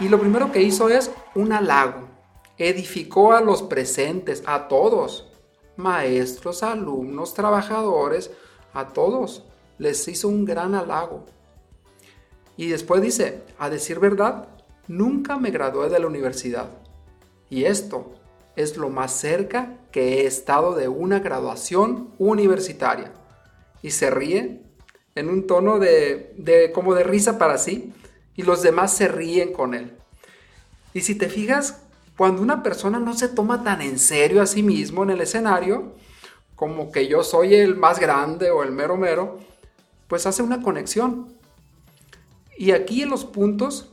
Y 0.00 0.08
lo 0.08 0.18
primero 0.18 0.50
que 0.50 0.62
hizo 0.62 0.88
es 0.88 1.10
un 1.34 1.52
halago. 1.52 2.08
Edificó 2.58 3.32
a 3.32 3.40
los 3.40 3.62
presentes, 3.62 4.42
a 4.46 4.68
todos, 4.68 5.30
maestros, 5.76 6.62
alumnos, 6.62 7.34
trabajadores, 7.34 8.30
a 8.72 8.88
todos. 8.88 9.44
Les 9.78 10.06
hizo 10.08 10.28
un 10.28 10.44
gran 10.44 10.74
halago. 10.74 11.26
Y 12.56 12.68
después 12.68 13.00
dice, 13.00 13.42
a 13.58 13.70
decir 13.70 13.98
verdad, 13.98 14.48
nunca 14.90 15.38
me 15.38 15.52
gradué 15.52 15.88
de 15.88 16.00
la 16.00 16.08
universidad. 16.08 16.68
Y 17.48 17.64
esto 17.64 18.12
es 18.56 18.76
lo 18.76 18.90
más 18.90 19.12
cerca 19.12 19.78
que 19.92 20.22
he 20.22 20.26
estado 20.26 20.74
de 20.74 20.88
una 20.88 21.20
graduación 21.20 22.10
universitaria. 22.18 23.12
Y 23.82 23.92
se 23.92 24.10
ríe 24.10 24.62
en 25.14 25.28
un 25.28 25.46
tono 25.46 25.78
de, 25.78 26.34
de 26.36 26.72
como 26.72 26.94
de 26.94 27.04
risa 27.04 27.38
para 27.38 27.56
sí 27.56 27.92
y 28.34 28.42
los 28.42 28.62
demás 28.62 28.92
se 28.92 29.06
ríen 29.06 29.52
con 29.52 29.74
él. 29.74 29.92
Y 30.92 31.02
si 31.02 31.14
te 31.14 31.28
fijas, 31.28 31.82
cuando 32.16 32.42
una 32.42 32.64
persona 32.64 32.98
no 32.98 33.14
se 33.14 33.28
toma 33.28 33.62
tan 33.62 33.82
en 33.82 33.96
serio 33.96 34.42
a 34.42 34.46
sí 34.46 34.64
mismo 34.64 35.04
en 35.04 35.10
el 35.10 35.20
escenario, 35.20 35.94
como 36.56 36.90
que 36.90 37.06
yo 37.06 37.22
soy 37.22 37.54
el 37.54 37.76
más 37.76 38.00
grande 38.00 38.50
o 38.50 38.64
el 38.64 38.72
mero 38.72 38.96
mero, 38.96 39.38
pues 40.08 40.26
hace 40.26 40.42
una 40.42 40.62
conexión. 40.62 41.32
Y 42.58 42.72
aquí 42.72 43.02
en 43.02 43.10
los 43.10 43.24
puntos 43.24 43.89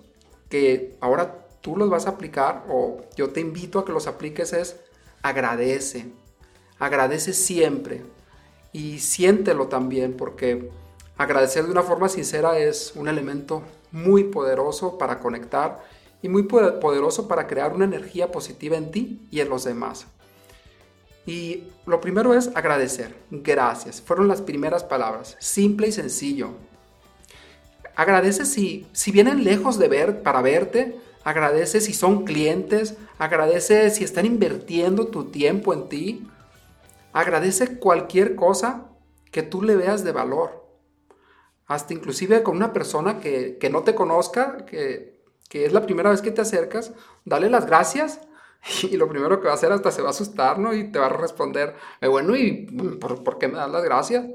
que 0.50 0.96
ahora 1.02 1.48
tú 1.62 1.76
los 1.76 1.90
vas 1.90 2.08
a 2.08 2.12
aplicar 2.12 2.66
o 2.70 3.02
yo 3.16 3.30
te 3.30 3.42
invito 3.42 3.80
a 3.80 3.86
que 3.86 3.92
los 3.92 4.08
apliques 4.08 4.54
es 4.54 4.80
agradece. 5.22 6.12
Agradece 6.80 7.34
siempre 7.34 8.04
y 8.72 9.00
siéntelo 9.00 9.68
también 9.68 10.16
porque 10.16 10.70
agradecer 11.18 11.66
de 11.66 11.72
una 11.72 11.84
forma 11.84 12.10
sincera 12.10 12.58
es 12.60 12.94
un 12.96 13.08
elemento 13.08 13.64
muy 13.92 14.26
poderoso 14.26 14.98
para 14.98 15.20
conectar 15.20 15.84
y 16.22 16.30
muy 16.30 16.44
poderoso 16.44 17.28
para 17.28 17.48
crear 17.48 17.74
una 17.74 17.86
energía 17.86 18.32
positiva 18.32 18.78
en 18.78 18.92
ti 18.92 19.28
y 19.32 19.40
en 19.40 19.50
los 19.50 19.64
demás. 19.64 20.08
Y 21.26 21.66
lo 21.86 22.00
primero 22.00 22.34
es 22.34 22.50
agradecer. 22.56 23.14
Gracias. 23.30 24.02
Fueron 24.02 24.28
las 24.28 24.42
primeras 24.42 24.84
palabras. 24.84 25.36
Simple 25.40 25.90
y 25.90 25.92
sencillo. 25.92 26.52
Agradece 27.98 28.46
si, 28.46 28.88
si 28.94 29.12
vienen 29.12 29.44
lejos 29.44 29.78
de 29.78 29.90
ver 29.90 30.24
para 30.24 30.42
verte. 30.42 30.96
Agradece 31.26 31.82
si 31.82 31.94
son 31.94 32.24
clientes. 32.24 32.96
Agradece 33.20 33.90
si 33.90 34.06
están 34.06 34.26
invirtiendo 34.26 35.08
tu 35.08 35.26
tiempo 35.26 35.74
en 35.74 35.90
ti. 35.90 36.28
Agradece 37.12 37.78
cualquier 37.78 38.36
cosa 38.36 38.86
que 39.34 39.44
tú 39.44 39.62
le 39.62 39.76
veas 39.76 40.06
de 40.06 40.14
valor 40.14 40.68
hasta 41.68 41.94
inclusive 41.94 42.44
con 42.44 42.56
una 42.56 42.74
persona 42.74 43.20
que, 43.20 43.60
no 43.72 43.84
te 43.84 43.94
conozca, 43.94 44.66
que, 44.66 45.20
es 45.52 45.74
la 45.74 45.86
primera 45.86 46.10
vez 46.10 46.22
que 46.22 46.32
te 46.32 46.42
acercas, 46.42 46.94
dale 47.26 47.50
las 47.50 47.66
gracias 47.66 48.22
y 48.84 48.98
lo 48.98 49.08
primero 49.08 49.40
que 49.40 49.48
va 49.48 49.52
a 49.52 49.56
hacer 49.56 49.72
hasta 49.72 49.92
se 49.92 50.02
va 50.02 50.10
a 50.10 50.12
asustar, 50.12 50.60
¿no? 50.60 50.74
Y 50.74 50.92
te 50.92 51.00
va 51.00 51.08
a 51.08 51.10
responder, 51.10 51.76
eh, 52.02 52.08
bueno, 52.08 52.36
¿y 52.36 52.66
por, 53.00 53.24
por, 53.24 53.38
qué 53.38 53.48
me 53.48 53.56
das 53.56 53.70
las 53.70 53.84
gracias? 53.84 54.26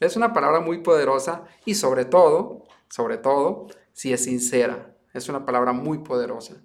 Es 0.00 0.16
una 0.16 0.32
palabra 0.32 0.60
muy 0.60 0.78
poderosa 0.78 1.44
y 1.64 1.74
sobre 1.74 2.04
todo, 2.04 2.64
sobre 2.88 3.18
todo, 3.18 3.68
si 3.92 4.12
es 4.12 4.24
sincera. 4.24 4.94
Es 5.14 5.28
una 5.28 5.46
palabra 5.46 5.72
muy 5.72 5.98
poderosa. 5.98 6.56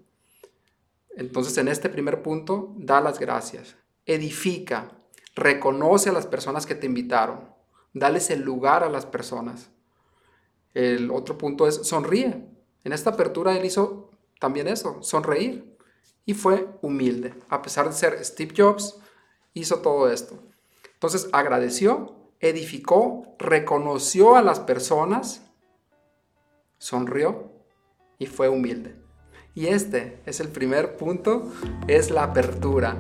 Entonces, 1.16 1.58
en 1.58 1.68
este 1.68 1.90
primer 1.90 2.22
punto, 2.22 2.74
da 2.78 3.00
las 3.02 3.20
gracias. 3.20 3.76
Edifica, 4.06 4.92
reconoce 5.36 6.10
a 6.10 6.14
las 6.14 6.26
personas 6.26 6.66
que 6.66 6.76
te 6.76 6.86
invitaron. 6.86 7.50
Dales 7.94 8.30
el 8.30 8.42
lugar 8.42 8.84
a 8.84 8.90
las 8.90 9.06
personas. 9.06 9.70
El 10.74 11.12
otro 11.12 11.38
punto 11.38 11.68
es 11.68 11.76
sonríe. 11.88 12.48
En 12.84 12.94
esta 12.94 13.12
apertura 13.12 13.58
él 13.58 13.66
hizo 13.66 14.10
también 14.40 14.68
eso, 14.68 15.02
sonreír. 15.04 15.78
Y 16.26 16.34
fue 16.34 16.68
humilde. 16.82 17.34
A 17.50 17.62
pesar 17.62 17.88
de 17.88 17.94
ser 17.94 18.24
Steve 18.24 18.54
Jobs, 18.56 18.98
hizo 19.54 19.80
todo 19.80 20.10
esto. 20.10 20.40
Entonces 20.94 21.30
agradeció, 21.34 22.16
edificó, 22.42 23.36
reconoció 23.38 24.36
a 24.36 24.42
las 24.42 24.60
personas, 24.60 25.44
sonrió 26.80 27.52
y 28.18 28.26
fue 28.26 28.50
humilde. 28.50 28.96
Y 29.54 29.68
este 29.68 30.22
es 30.26 30.40
el 30.40 30.50
primer 30.50 30.98
punto, 30.98 31.52
es 31.88 32.10
la 32.10 32.24
apertura. 32.24 33.00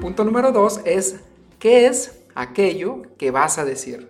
punto 0.00 0.22
número 0.22 0.52
dos 0.52 0.80
es, 0.84 1.16
¿qué 1.58 1.86
es 1.86 2.20
aquello 2.36 3.02
que 3.18 3.32
vas 3.32 3.58
a 3.58 3.64
decir? 3.64 4.08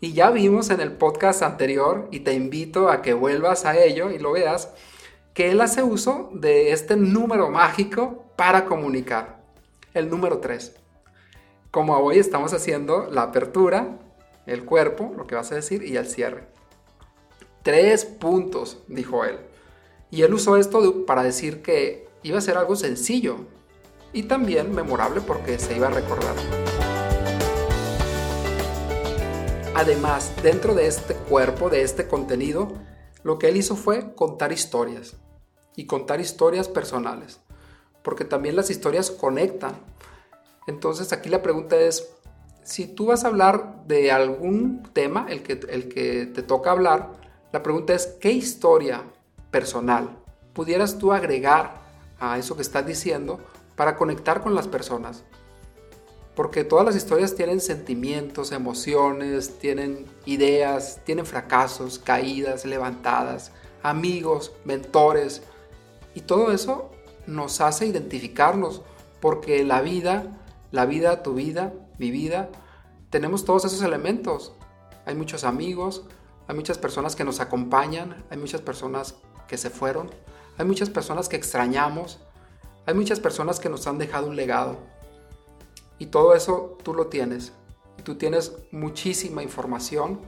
Y 0.00 0.14
ya 0.14 0.30
vimos 0.30 0.70
en 0.70 0.80
el 0.80 0.92
podcast 0.92 1.42
anterior, 1.42 2.08
y 2.10 2.20
te 2.20 2.32
invito 2.32 2.88
a 2.88 3.02
que 3.02 3.12
vuelvas 3.12 3.66
a 3.66 3.76
ello 3.76 4.10
y 4.10 4.18
lo 4.18 4.32
veas, 4.32 4.72
que 5.34 5.50
él 5.50 5.60
hace 5.60 5.82
uso 5.82 6.30
de 6.32 6.72
este 6.72 6.96
número 6.96 7.50
mágico 7.50 8.23
para 8.36 8.64
comunicar. 8.64 9.42
El 9.92 10.10
número 10.10 10.38
3. 10.38 10.74
Como 11.70 11.96
hoy 11.96 12.18
estamos 12.18 12.52
haciendo 12.52 13.08
la 13.10 13.22
apertura, 13.22 13.98
el 14.46 14.64
cuerpo, 14.64 15.12
lo 15.16 15.26
que 15.26 15.34
vas 15.34 15.52
a 15.52 15.56
decir, 15.56 15.82
y 15.84 15.96
el 15.96 16.06
cierre. 16.06 16.46
Tres 17.62 18.04
puntos, 18.04 18.78
dijo 18.88 19.24
él. 19.24 19.38
Y 20.10 20.22
él 20.22 20.34
usó 20.34 20.56
esto 20.56 21.06
para 21.06 21.22
decir 21.22 21.62
que 21.62 22.08
iba 22.22 22.38
a 22.38 22.42
ser 22.42 22.56
algo 22.56 22.76
sencillo, 22.76 23.38
y 24.12 24.24
también 24.24 24.74
memorable 24.74 25.20
porque 25.20 25.58
se 25.58 25.76
iba 25.76 25.88
a 25.88 25.90
recordar. 25.90 26.34
Además, 29.74 30.32
dentro 30.42 30.74
de 30.74 30.86
este 30.86 31.14
cuerpo, 31.14 31.68
de 31.68 31.82
este 31.82 32.06
contenido, 32.06 32.72
lo 33.24 33.38
que 33.38 33.48
él 33.48 33.56
hizo 33.56 33.74
fue 33.74 34.14
contar 34.14 34.52
historias 34.52 35.16
y 35.74 35.86
contar 35.86 36.20
historias 36.20 36.68
personales, 36.68 37.40
porque 38.04 38.24
también 38.24 38.54
las 38.54 38.70
historias 38.70 39.10
conectan. 39.10 39.72
Entonces 40.68 41.12
aquí 41.12 41.28
la 41.30 41.42
pregunta 41.42 41.76
es, 41.76 42.14
si 42.62 42.86
tú 42.86 43.06
vas 43.06 43.24
a 43.24 43.28
hablar 43.28 43.86
de 43.86 44.12
algún 44.12 44.82
tema, 44.92 45.26
el 45.28 45.42
que, 45.42 45.58
el 45.68 45.88
que 45.88 46.26
te 46.26 46.42
toca 46.42 46.70
hablar, 46.70 47.12
la 47.50 47.62
pregunta 47.62 47.94
es, 47.94 48.06
¿qué 48.20 48.30
historia 48.30 49.02
personal 49.50 50.18
pudieras 50.52 50.98
tú 50.98 51.12
agregar 51.12 51.82
a 52.20 52.38
eso 52.38 52.54
que 52.56 52.62
estás 52.62 52.86
diciendo 52.86 53.40
para 53.74 53.96
conectar 53.96 54.42
con 54.42 54.54
las 54.54 54.68
personas? 54.68 55.24
Porque 56.36 56.64
todas 56.64 56.84
las 56.84 56.96
historias 56.96 57.34
tienen 57.34 57.60
sentimientos, 57.60 58.52
emociones, 58.52 59.58
tienen 59.60 60.04
ideas, 60.26 61.00
tienen 61.04 61.24
fracasos, 61.24 61.98
caídas, 61.98 62.64
levantadas, 62.66 63.52
amigos, 63.82 64.52
mentores. 64.64 65.42
Y 66.14 66.22
todo 66.22 66.50
eso 66.50 66.90
nos 67.26 67.60
hace 67.60 67.86
identificarnos 67.86 68.82
porque 69.20 69.64
la 69.64 69.80
vida, 69.80 70.40
la 70.70 70.86
vida, 70.86 71.22
tu 71.22 71.34
vida, 71.34 71.72
mi 71.98 72.10
vida, 72.10 72.50
tenemos 73.10 73.44
todos 73.44 73.64
esos 73.64 73.82
elementos. 73.82 74.52
Hay 75.06 75.14
muchos 75.14 75.44
amigos, 75.44 76.04
hay 76.48 76.56
muchas 76.56 76.78
personas 76.78 77.16
que 77.16 77.24
nos 77.24 77.40
acompañan, 77.40 78.24
hay 78.30 78.38
muchas 78.38 78.60
personas 78.60 79.14
que 79.48 79.56
se 79.56 79.70
fueron, 79.70 80.10
hay 80.58 80.66
muchas 80.66 80.90
personas 80.90 81.28
que 81.28 81.36
extrañamos, 81.36 82.18
hay 82.86 82.94
muchas 82.94 83.20
personas 83.20 83.60
que 83.60 83.68
nos 83.68 83.86
han 83.86 83.98
dejado 83.98 84.26
un 84.26 84.36
legado. 84.36 84.76
Y 85.98 86.06
todo 86.06 86.34
eso 86.34 86.76
tú 86.82 86.92
lo 86.92 87.06
tienes. 87.06 87.52
Tú 88.02 88.16
tienes 88.16 88.52
muchísima 88.72 89.42
información, 89.42 90.18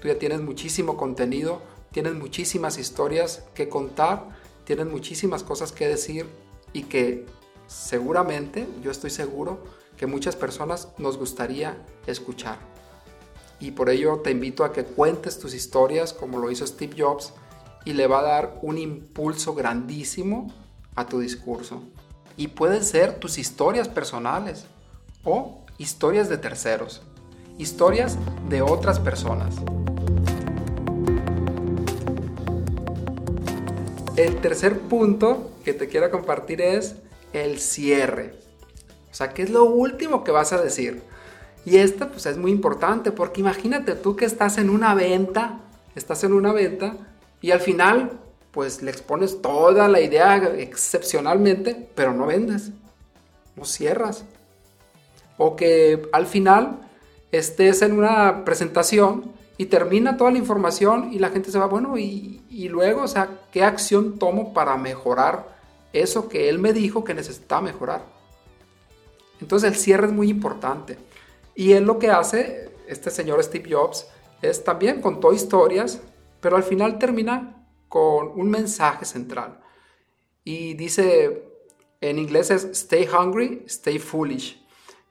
tú 0.00 0.08
ya 0.08 0.18
tienes 0.18 0.40
muchísimo 0.40 0.96
contenido, 0.96 1.60
tienes 1.92 2.14
muchísimas 2.14 2.78
historias 2.78 3.44
que 3.54 3.68
contar, 3.68 4.28
tienes 4.64 4.86
muchísimas 4.86 5.42
cosas 5.42 5.72
que 5.72 5.88
decir 5.88 6.26
y 6.72 6.84
que 6.84 7.26
seguramente, 7.66 8.66
yo 8.82 8.90
estoy 8.90 9.10
seguro, 9.10 9.62
que 9.96 10.06
muchas 10.06 10.36
personas 10.36 10.88
nos 10.98 11.16
gustaría 11.16 11.76
escuchar. 12.06 12.58
Y 13.58 13.70
por 13.70 13.88
ello 13.88 14.20
te 14.22 14.30
invito 14.30 14.64
a 14.64 14.72
que 14.72 14.84
cuentes 14.84 15.38
tus 15.38 15.54
historias 15.54 16.12
como 16.12 16.38
lo 16.38 16.50
hizo 16.50 16.66
Steve 16.66 16.94
Jobs 16.98 17.32
y 17.84 17.94
le 17.94 18.06
va 18.06 18.18
a 18.20 18.22
dar 18.22 18.58
un 18.62 18.76
impulso 18.76 19.54
grandísimo 19.54 20.52
a 20.94 21.06
tu 21.06 21.20
discurso. 21.20 21.82
Y 22.36 22.48
pueden 22.48 22.84
ser 22.84 23.18
tus 23.18 23.38
historias 23.38 23.88
personales 23.88 24.66
o 25.24 25.64
historias 25.78 26.28
de 26.28 26.36
terceros, 26.36 27.02
historias 27.58 28.18
de 28.50 28.60
otras 28.60 28.98
personas. 28.98 29.54
El 34.16 34.36
tercer 34.40 34.78
punto 34.78 35.50
que 35.62 35.74
te 35.74 35.88
quiero 35.88 36.10
compartir 36.10 36.62
es 36.62 36.96
el 37.34 37.60
cierre. 37.60 38.32
O 39.10 39.14
sea, 39.14 39.34
¿qué 39.34 39.42
es 39.42 39.50
lo 39.50 39.64
último 39.64 40.24
que 40.24 40.30
vas 40.30 40.54
a 40.54 40.62
decir? 40.62 41.02
Y 41.66 41.76
esta 41.76 42.08
pues 42.08 42.24
es 42.24 42.38
muy 42.38 42.50
importante 42.50 43.12
porque 43.12 43.42
imagínate 43.42 43.94
tú 43.94 44.16
que 44.16 44.24
estás 44.24 44.56
en 44.56 44.70
una 44.70 44.94
venta, 44.94 45.60
estás 45.94 46.24
en 46.24 46.32
una 46.32 46.52
venta 46.52 46.96
y 47.42 47.50
al 47.50 47.60
final 47.60 48.18
pues 48.52 48.80
le 48.80 48.90
expones 48.90 49.42
toda 49.42 49.86
la 49.86 50.00
idea 50.00 50.36
excepcionalmente, 50.56 51.90
pero 51.94 52.14
no 52.14 52.24
vendes, 52.24 52.70
no 53.54 53.66
cierras. 53.66 54.24
O 55.36 55.56
que 55.56 56.08
al 56.12 56.24
final 56.24 56.78
estés 57.32 57.82
en 57.82 57.92
una 57.92 58.46
presentación 58.46 59.35
y 59.58 59.66
termina 59.66 60.16
toda 60.16 60.30
la 60.30 60.38
información 60.38 61.12
y 61.12 61.18
la 61.18 61.30
gente 61.30 61.50
se 61.50 61.58
va, 61.58 61.66
bueno, 61.66 61.96
y, 61.96 62.44
y 62.50 62.68
luego, 62.68 63.02
o 63.02 63.08
sea, 63.08 63.40
¿qué 63.50 63.64
acción 63.64 64.18
tomo 64.18 64.52
para 64.52 64.76
mejorar 64.76 65.56
eso 65.92 66.28
que 66.28 66.48
él 66.48 66.58
me 66.58 66.72
dijo 66.72 67.04
que 67.04 67.14
necesitaba 67.14 67.62
mejorar? 67.62 68.02
Entonces 69.40 69.72
el 69.72 69.78
cierre 69.78 70.06
es 70.06 70.12
muy 70.12 70.28
importante. 70.28 70.98
Y 71.54 71.72
él 71.72 71.84
lo 71.84 71.98
que 71.98 72.10
hace, 72.10 72.70
este 72.86 73.10
señor 73.10 73.42
Steve 73.42 73.74
Jobs, 73.74 74.06
es 74.42 74.62
también 74.62 75.00
contó 75.00 75.32
historias, 75.32 76.00
pero 76.40 76.56
al 76.56 76.62
final 76.62 76.98
termina 76.98 77.66
con 77.88 78.28
un 78.38 78.50
mensaje 78.50 79.04
central. 79.04 79.60
Y 80.44 80.74
dice, 80.74 81.44
en 82.00 82.18
inglés 82.18 82.50
es 82.50 82.64
stay 82.64 83.08
hungry, 83.08 83.62
stay 83.66 83.98
foolish, 83.98 84.62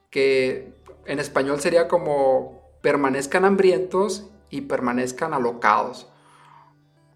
que 0.09 0.73
en 1.05 1.19
español 1.19 1.59
sería 1.59 1.87
como 1.87 2.61
permanezcan 2.81 3.43
hambrientos 3.45 4.29
y 4.55 4.61
permanezcan 4.61 5.33
alocados. 5.33 6.07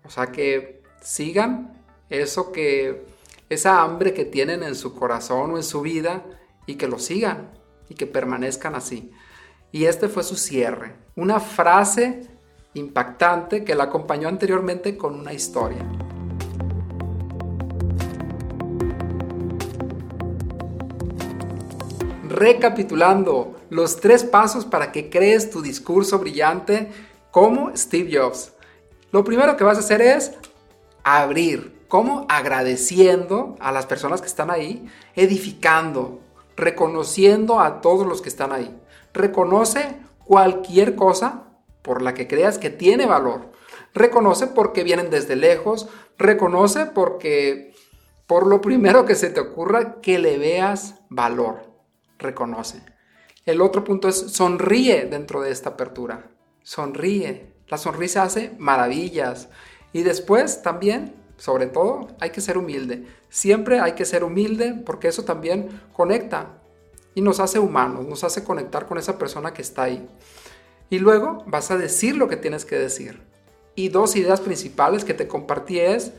O 0.04 0.10
sea 0.10 0.28
que 0.28 0.84
sigan 1.02 1.82
eso 2.10 2.52
que, 2.52 3.06
esa 3.48 3.82
hambre 3.82 4.14
que 4.14 4.26
tienen 4.26 4.62
en 4.62 4.76
su 4.76 4.94
corazón 4.94 5.52
o 5.52 5.58
en 5.58 5.64
su 5.64 5.82
vida 5.82 6.26
y 6.66 6.76
que 6.76 6.88
lo 6.88 7.00
sigan 7.00 7.52
y 7.88 7.96
que 7.96 8.08
permanezcan 8.08 8.76
así. 8.76 9.12
Y 9.72 9.86
este 9.86 10.10
fue 10.10 10.24
su 10.24 10.36
cierre, 10.36 10.96
una 11.16 11.40
frase 11.40 12.28
impactante 12.74 13.64
que 13.64 13.76
la 13.76 13.86
acompañó 13.86 14.28
anteriormente 14.28 14.98
con 14.98 15.16
una 15.16 15.34
historia. 15.34 15.86
Recapitulando, 22.28 23.60
los 23.70 24.00
tres 24.00 24.24
pasos 24.24 24.66
para 24.66 24.92
que 24.92 25.10
crees 25.10 25.50
tu 25.50 25.62
discurso 25.62 26.20
brillante 26.20 26.92
como 27.32 27.76
Steve 27.76 28.18
Jobs. 28.18 28.54
Lo 29.12 29.24
primero 29.24 29.58
que 29.58 29.64
vas 29.64 29.78
a 29.78 29.82
hacer 29.82 30.02
es 30.02 30.34
abrir, 31.04 31.86
como 31.88 32.26
agradeciendo 32.30 33.56
a 33.60 33.72
las 33.72 33.86
personas 33.86 34.22
que 34.22 34.28
están 34.28 34.52
ahí, 34.52 34.88
edificando, 35.16 36.20
reconociendo 36.56 37.60
a 37.60 37.82
todos 37.82 38.06
los 38.06 38.22
que 38.22 38.30
están 38.30 38.52
ahí. 38.52 38.80
Reconoce 39.14 39.98
cualquier 40.26 40.96
cosa 40.96 41.46
por 41.82 42.02
la 42.02 42.14
que 42.14 42.28
creas 42.28 42.60
que 42.60 42.70
tiene 42.70 43.06
valor. 43.06 43.52
Reconoce 43.94 44.48
porque 44.48 44.84
vienen 44.84 45.10
desde 45.10 45.36
lejos. 45.36 45.88
Reconoce 46.18 46.86
porque 46.86 47.74
por 48.28 48.46
lo 48.46 48.62
primero 48.62 49.06
que 49.06 49.16
se 49.16 49.32
te 49.32 49.40
ocurra 49.40 50.02
que 50.02 50.20
le 50.20 50.38
veas 50.38 50.96
valor. 51.10 51.64
Reconoce. 52.20 52.84
El 53.46 53.62
otro 53.62 53.84
punto 53.84 54.08
es 54.08 54.18
sonríe 54.32 55.06
dentro 55.06 55.42
de 55.42 55.52
esta 55.52 55.70
apertura. 55.70 56.30
Sonríe. 56.70 57.48
La 57.68 57.80
sonrisa 57.80 58.22
hace 58.22 58.52
maravillas. 58.60 59.50
Y 59.92 60.04
después 60.04 60.62
también, 60.62 61.16
sobre 61.36 61.66
todo, 61.66 62.10
hay 62.20 62.30
que 62.30 62.42
ser 62.42 62.60
humilde. 62.60 63.08
Siempre 63.28 63.80
hay 63.80 63.94
que 63.94 64.06
ser 64.06 64.24
humilde 64.24 64.76
porque 64.86 65.08
eso 65.08 65.24
también 65.24 65.82
conecta 65.94 66.62
y 67.16 67.22
nos 67.22 67.40
hace 67.40 67.58
humanos, 67.58 68.08
nos 68.08 68.24
hace 68.24 68.44
conectar 68.44 68.86
con 68.86 69.00
esa 69.00 69.18
persona 69.18 69.52
que 69.52 69.64
está 69.64 69.82
ahí. 69.82 70.08
Y 70.92 71.00
luego 71.00 71.44
vas 71.48 71.72
a 71.72 71.78
decir 71.78 72.16
lo 72.16 72.28
que 72.28 72.38
tienes 72.38 72.66
que 72.66 72.78
decir. 72.78 73.20
Y 73.74 73.90
dos 73.90 74.16
ideas 74.16 74.40
principales 74.40 75.04
que 75.04 75.16
te 75.16 75.28
compartí 75.28 75.80
es 75.80 76.12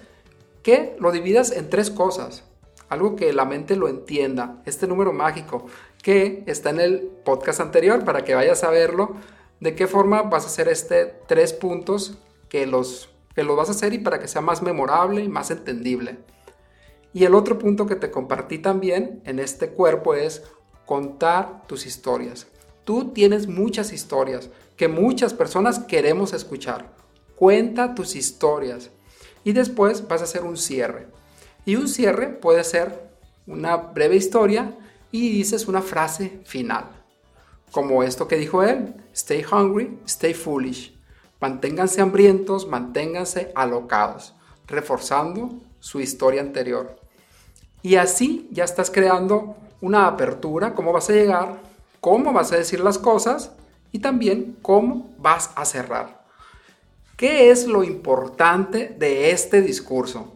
que 0.64 0.96
lo 0.98 1.12
dividas 1.12 1.52
en 1.52 1.70
tres 1.70 1.92
cosas. 1.92 2.42
Algo 2.88 3.14
que 3.14 3.32
la 3.32 3.44
mente 3.44 3.76
lo 3.76 3.86
entienda. 3.86 4.60
Este 4.66 4.88
número 4.88 5.12
mágico 5.12 5.66
que 6.02 6.42
está 6.48 6.70
en 6.70 6.80
el 6.80 7.02
podcast 7.24 7.60
anterior 7.60 8.04
para 8.04 8.24
que 8.24 8.34
vayas 8.34 8.64
a 8.64 8.70
verlo. 8.70 9.14
De 9.60 9.74
qué 9.74 9.86
forma 9.86 10.22
vas 10.22 10.44
a 10.44 10.46
hacer 10.46 10.68
este 10.68 11.06
tres 11.28 11.52
puntos 11.52 12.18
que 12.48 12.66
los, 12.66 13.10
que 13.34 13.44
los 13.44 13.56
vas 13.56 13.68
a 13.68 13.72
hacer 13.72 13.92
y 13.92 13.98
para 13.98 14.18
que 14.18 14.28
sea 14.28 14.40
más 14.40 14.62
memorable 14.62 15.22
y 15.22 15.28
más 15.28 15.50
entendible. 15.50 16.18
Y 17.12 17.24
el 17.24 17.34
otro 17.34 17.58
punto 17.58 17.86
que 17.86 17.96
te 17.96 18.10
compartí 18.10 18.58
también 18.58 19.20
en 19.24 19.38
este 19.38 19.70
cuerpo 19.70 20.14
es 20.14 20.42
contar 20.86 21.66
tus 21.66 21.86
historias. 21.86 22.46
Tú 22.84 23.12
tienes 23.12 23.46
muchas 23.46 23.92
historias 23.92 24.50
que 24.76 24.88
muchas 24.88 25.34
personas 25.34 25.78
queremos 25.80 26.32
escuchar. 26.32 26.94
Cuenta 27.36 27.94
tus 27.94 28.16
historias 28.16 28.90
y 29.44 29.52
después 29.52 30.08
vas 30.08 30.20
a 30.20 30.24
hacer 30.24 30.42
un 30.42 30.56
cierre. 30.56 31.06
Y 31.64 31.76
un 31.76 31.88
cierre 31.88 32.28
puede 32.28 32.64
ser 32.64 33.10
una 33.46 33.76
breve 33.76 34.16
historia 34.16 34.74
y 35.12 35.30
dices 35.30 35.68
una 35.68 35.82
frase 35.82 36.40
final. 36.44 36.99
Como 37.72 38.02
esto 38.02 38.26
que 38.26 38.36
dijo 38.36 38.62
él, 38.62 38.94
stay 39.12 39.44
hungry, 39.44 39.98
stay 40.06 40.34
foolish. 40.34 40.96
Manténganse 41.40 42.00
hambrientos, 42.00 42.66
manténganse 42.66 43.52
alocados, 43.54 44.34
reforzando 44.66 45.50
su 45.78 46.00
historia 46.00 46.40
anterior. 46.40 46.98
Y 47.82 47.96
así 47.96 48.48
ya 48.50 48.64
estás 48.64 48.90
creando 48.90 49.56
una 49.80 50.06
apertura, 50.06 50.74
cómo 50.74 50.92
vas 50.92 51.08
a 51.08 51.14
llegar, 51.14 51.60
cómo 52.00 52.32
vas 52.32 52.52
a 52.52 52.56
decir 52.56 52.80
las 52.80 52.98
cosas 52.98 53.52
y 53.92 54.00
también 54.00 54.58
cómo 54.60 55.14
vas 55.18 55.50
a 55.54 55.64
cerrar. 55.64 56.24
¿Qué 57.16 57.50
es 57.50 57.66
lo 57.66 57.84
importante 57.84 58.94
de 58.98 59.30
este 59.30 59.60
discurso? 59.62 60.32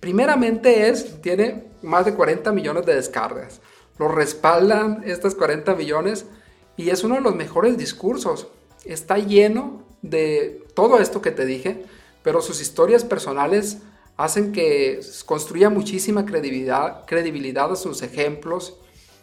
Primeramente 0.00 0.88
es, 0.88 1.20
tiene 1.20 1.64
más 1.82 2.04
de 2.04 2.14
40 2.14 2.52
millones 2.52 2.86
de 2.86 2.94
descargas. 2.94 3.60
Lo 3.98 4.08
respaldan 4.08 5.02
estas 5.06 5.34
40 5.34 5.74
millones 5.74 6.26
Y 6.76 6.90
es 6.90 7.04
uno 7.04 7.14
de 7.14 7.22
los 7.22 7.34
mejores 7.34 7.78
discursos. 7.78 8.48
Está 8.84 9.16
lleno 9.18 9.82
de 10.02 10.62
todo 10.74 10.98
esto 11.00 11.22
que 11.22 11.30
te 11.30 11.46
dije, 11.46 11.84
pero 12.22 12.42
sus 12.42 12.60
historias 12.60 13.02
personales 13.02 13.78
hacen 14.16 14.52
que 14.52 15.00
construya 15.24 15.70
muchísima 15.70 16.26
credibilidad, 16.26 17.06
credibilidad 17.06 17.72
a 17.72 17.76
sus 17.76 18.02
ejemplos. 18.02 18.78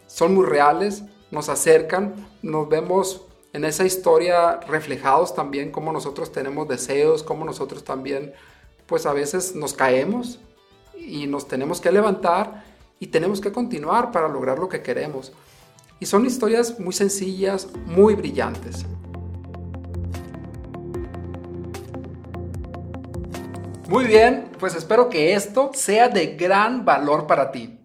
Son 0.08 0.34
muy 0.34 0.46
reales, 0.46 1.04
nos 1.30 1.50
acercan, 1.50 2.28
nos 2.42 2.68
vemos 2.70 3.22
en 3.54 3.66
esa 3.66 3.86
historia 3.86 4.60
reflejados 4.68 5.36
también 5.36 5.72
como 5.72 5.94
nosotros 5.94 6.32
tenemos 6.32 6.68
deseos, 6.68 7.24
como 7.24 7.46
nosotros 7.46 7.84
también 7.84 8.34
pues 8.88 9.06
a 9.06 9.14
veces 9.14 9.56
nos 9.56 9.74
caemos 9.74 10.40
y 10.98 11.28
nos 11.28 11.48
tenemos 11.48 11.80
que 11.80 11.92
levantar 11.92 12.64
y 13.00 13.08
tenemos 13.08 13.42
que 13.42 13.52
continuar 13.52 14.12
para 14.12 14.28
lograr 14.28 14.60
lo 14.60 14.70
que 14.70 14.82
queremos. 14.82 15.34
Y 16.00 16.06
son 16.06 16.26
historias 16.26 16.80
muy 16.80 16.94
sencillas, 16.94 17.68
muy 17.86 18.16
brillantes. 18.16 18.86
Muy 23.88 24.06
bien, 24.06 24.50
pues 24.60 24.76
espero 24.76 25.08
que 25.10 25.34
esto 25.36 25.72
sea 25.74 26.10
de 26.10 26.36
gran 26.36 26.84
valor 26.84 27.28
para 27.28 27.52
ti. 27.52 27.80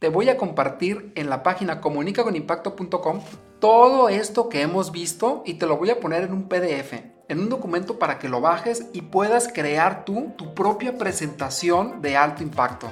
Te 0.00 0.08
voy 0.08 0.28
a 0.28 0.36
compartir 0.36 1.12
en 1.14 1.30
la 1.30 1.42
página 1.42 1.80
comunicaconimpacto.com 1.80 3.20
todo 3.60 4.08
esto 4.08 4.48
que 4.48 4.62
hemos 4.62 4.90
visto 4.90 5.42
y 5.46 5.54
te 5.54 5.66
lo 5.66 5.76
voy 5.76 5.90
a 5.90 6.00
poner 6.00 6.24
en 6.24 6.32
un 6.32 6.48
PDF, 6.48 6.92
en 7.28 7.38
un 7.38 7.48
documento 7.48 7.98
para 7.98 8.18
que 8.18 8.28
lo 8.28 8.40
bajes 8.40 8.86
y 8.92 9.02
puedas 9.02 9.48
crear 9.48 10.04
tú 10.04 10.32
tu 10.36 10.54
propia 10.54 10.98
presentación 10.98 12.02
de 12.02 12.16
alto 12.16 12.42
impacto. 12.42 12.88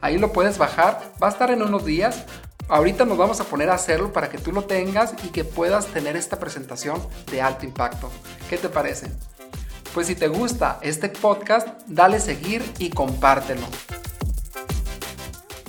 Ahí 0.00 0.18
lo 0.18 0.32
puedes 0.32 0.58
bajar, 0.58 1.12
va 1.22 1.28
a 1.28 1.30
estar 1.30 1.50
en 1.50 1.62
unos 1.62 1.84
días. 1.84 2.24
Ahorita 2.68 3.04
nos 3.04 3.16
vamos 3.16 3.40
a 3.40 3.44
poner 3.44 3.70
a 3.70 3.74
hacerlo 3.74 4.12
para 4.12 4.28
que 4.28 4.38
tú 4.38 4.52
lo 4.52 4.64
tengas 4.64 5.14
y 5.24 5.28
que 5.28 5.44
puedas 5.44 5.86
tener 5.86 6.16
esta 6.16 6.38
presentación 6.38 7.00
de 7.30 7.40
alto 7.40 7.64
impacto. 7.64 8.10
¿Qué 8.50 8.58
te 8.58 8.68
parece? 8.68 9.10
Pues 9.94 10.08
si 10.08 10.14
te 10.14 10.28
gusta 10.28 10.78
este 10.82 11.08
podcast, 11.08 11.68
dale 11.86 12.20
seguir 12.20 12.62
y 12.78 12.90
compártelo. 12.90 13.66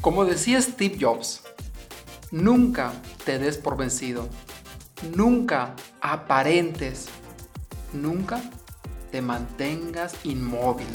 Como 0.01 0.25
decía 0.25 0.61
Steve 0.61 0.97
Jobs, 0.99 1.43
nunca 2.31 2.91
te 3.25 3.39
des 3.39 3.57
por 3.57 3.77
vencido, 3.77 4.27
nunca 5.15 5.75
aparentes, 6.01 7.07
nunca 7.93 8.41
te 9.11 9.21
mantengas 9.21 10.13
inmóvil, 10.23 10.87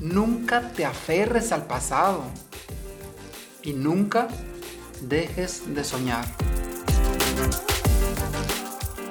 nunca 0.00 0.72
te 0.72 0.84
aferres 0.84 1.52
al 1.52 1.66
pasado 1.66 2.22
y 3.62 3.74
nunca 3.74 4.28
dejes 5.02 5.74
de 5.74 5.84
soñar. 5.84 6.24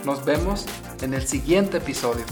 Nos 0.04 0.26
vemos 0.26 0.66
en 1.02 1.14
el 1.14 1.28
siguiente 1.28 1.78
episodio. 1.78 2.26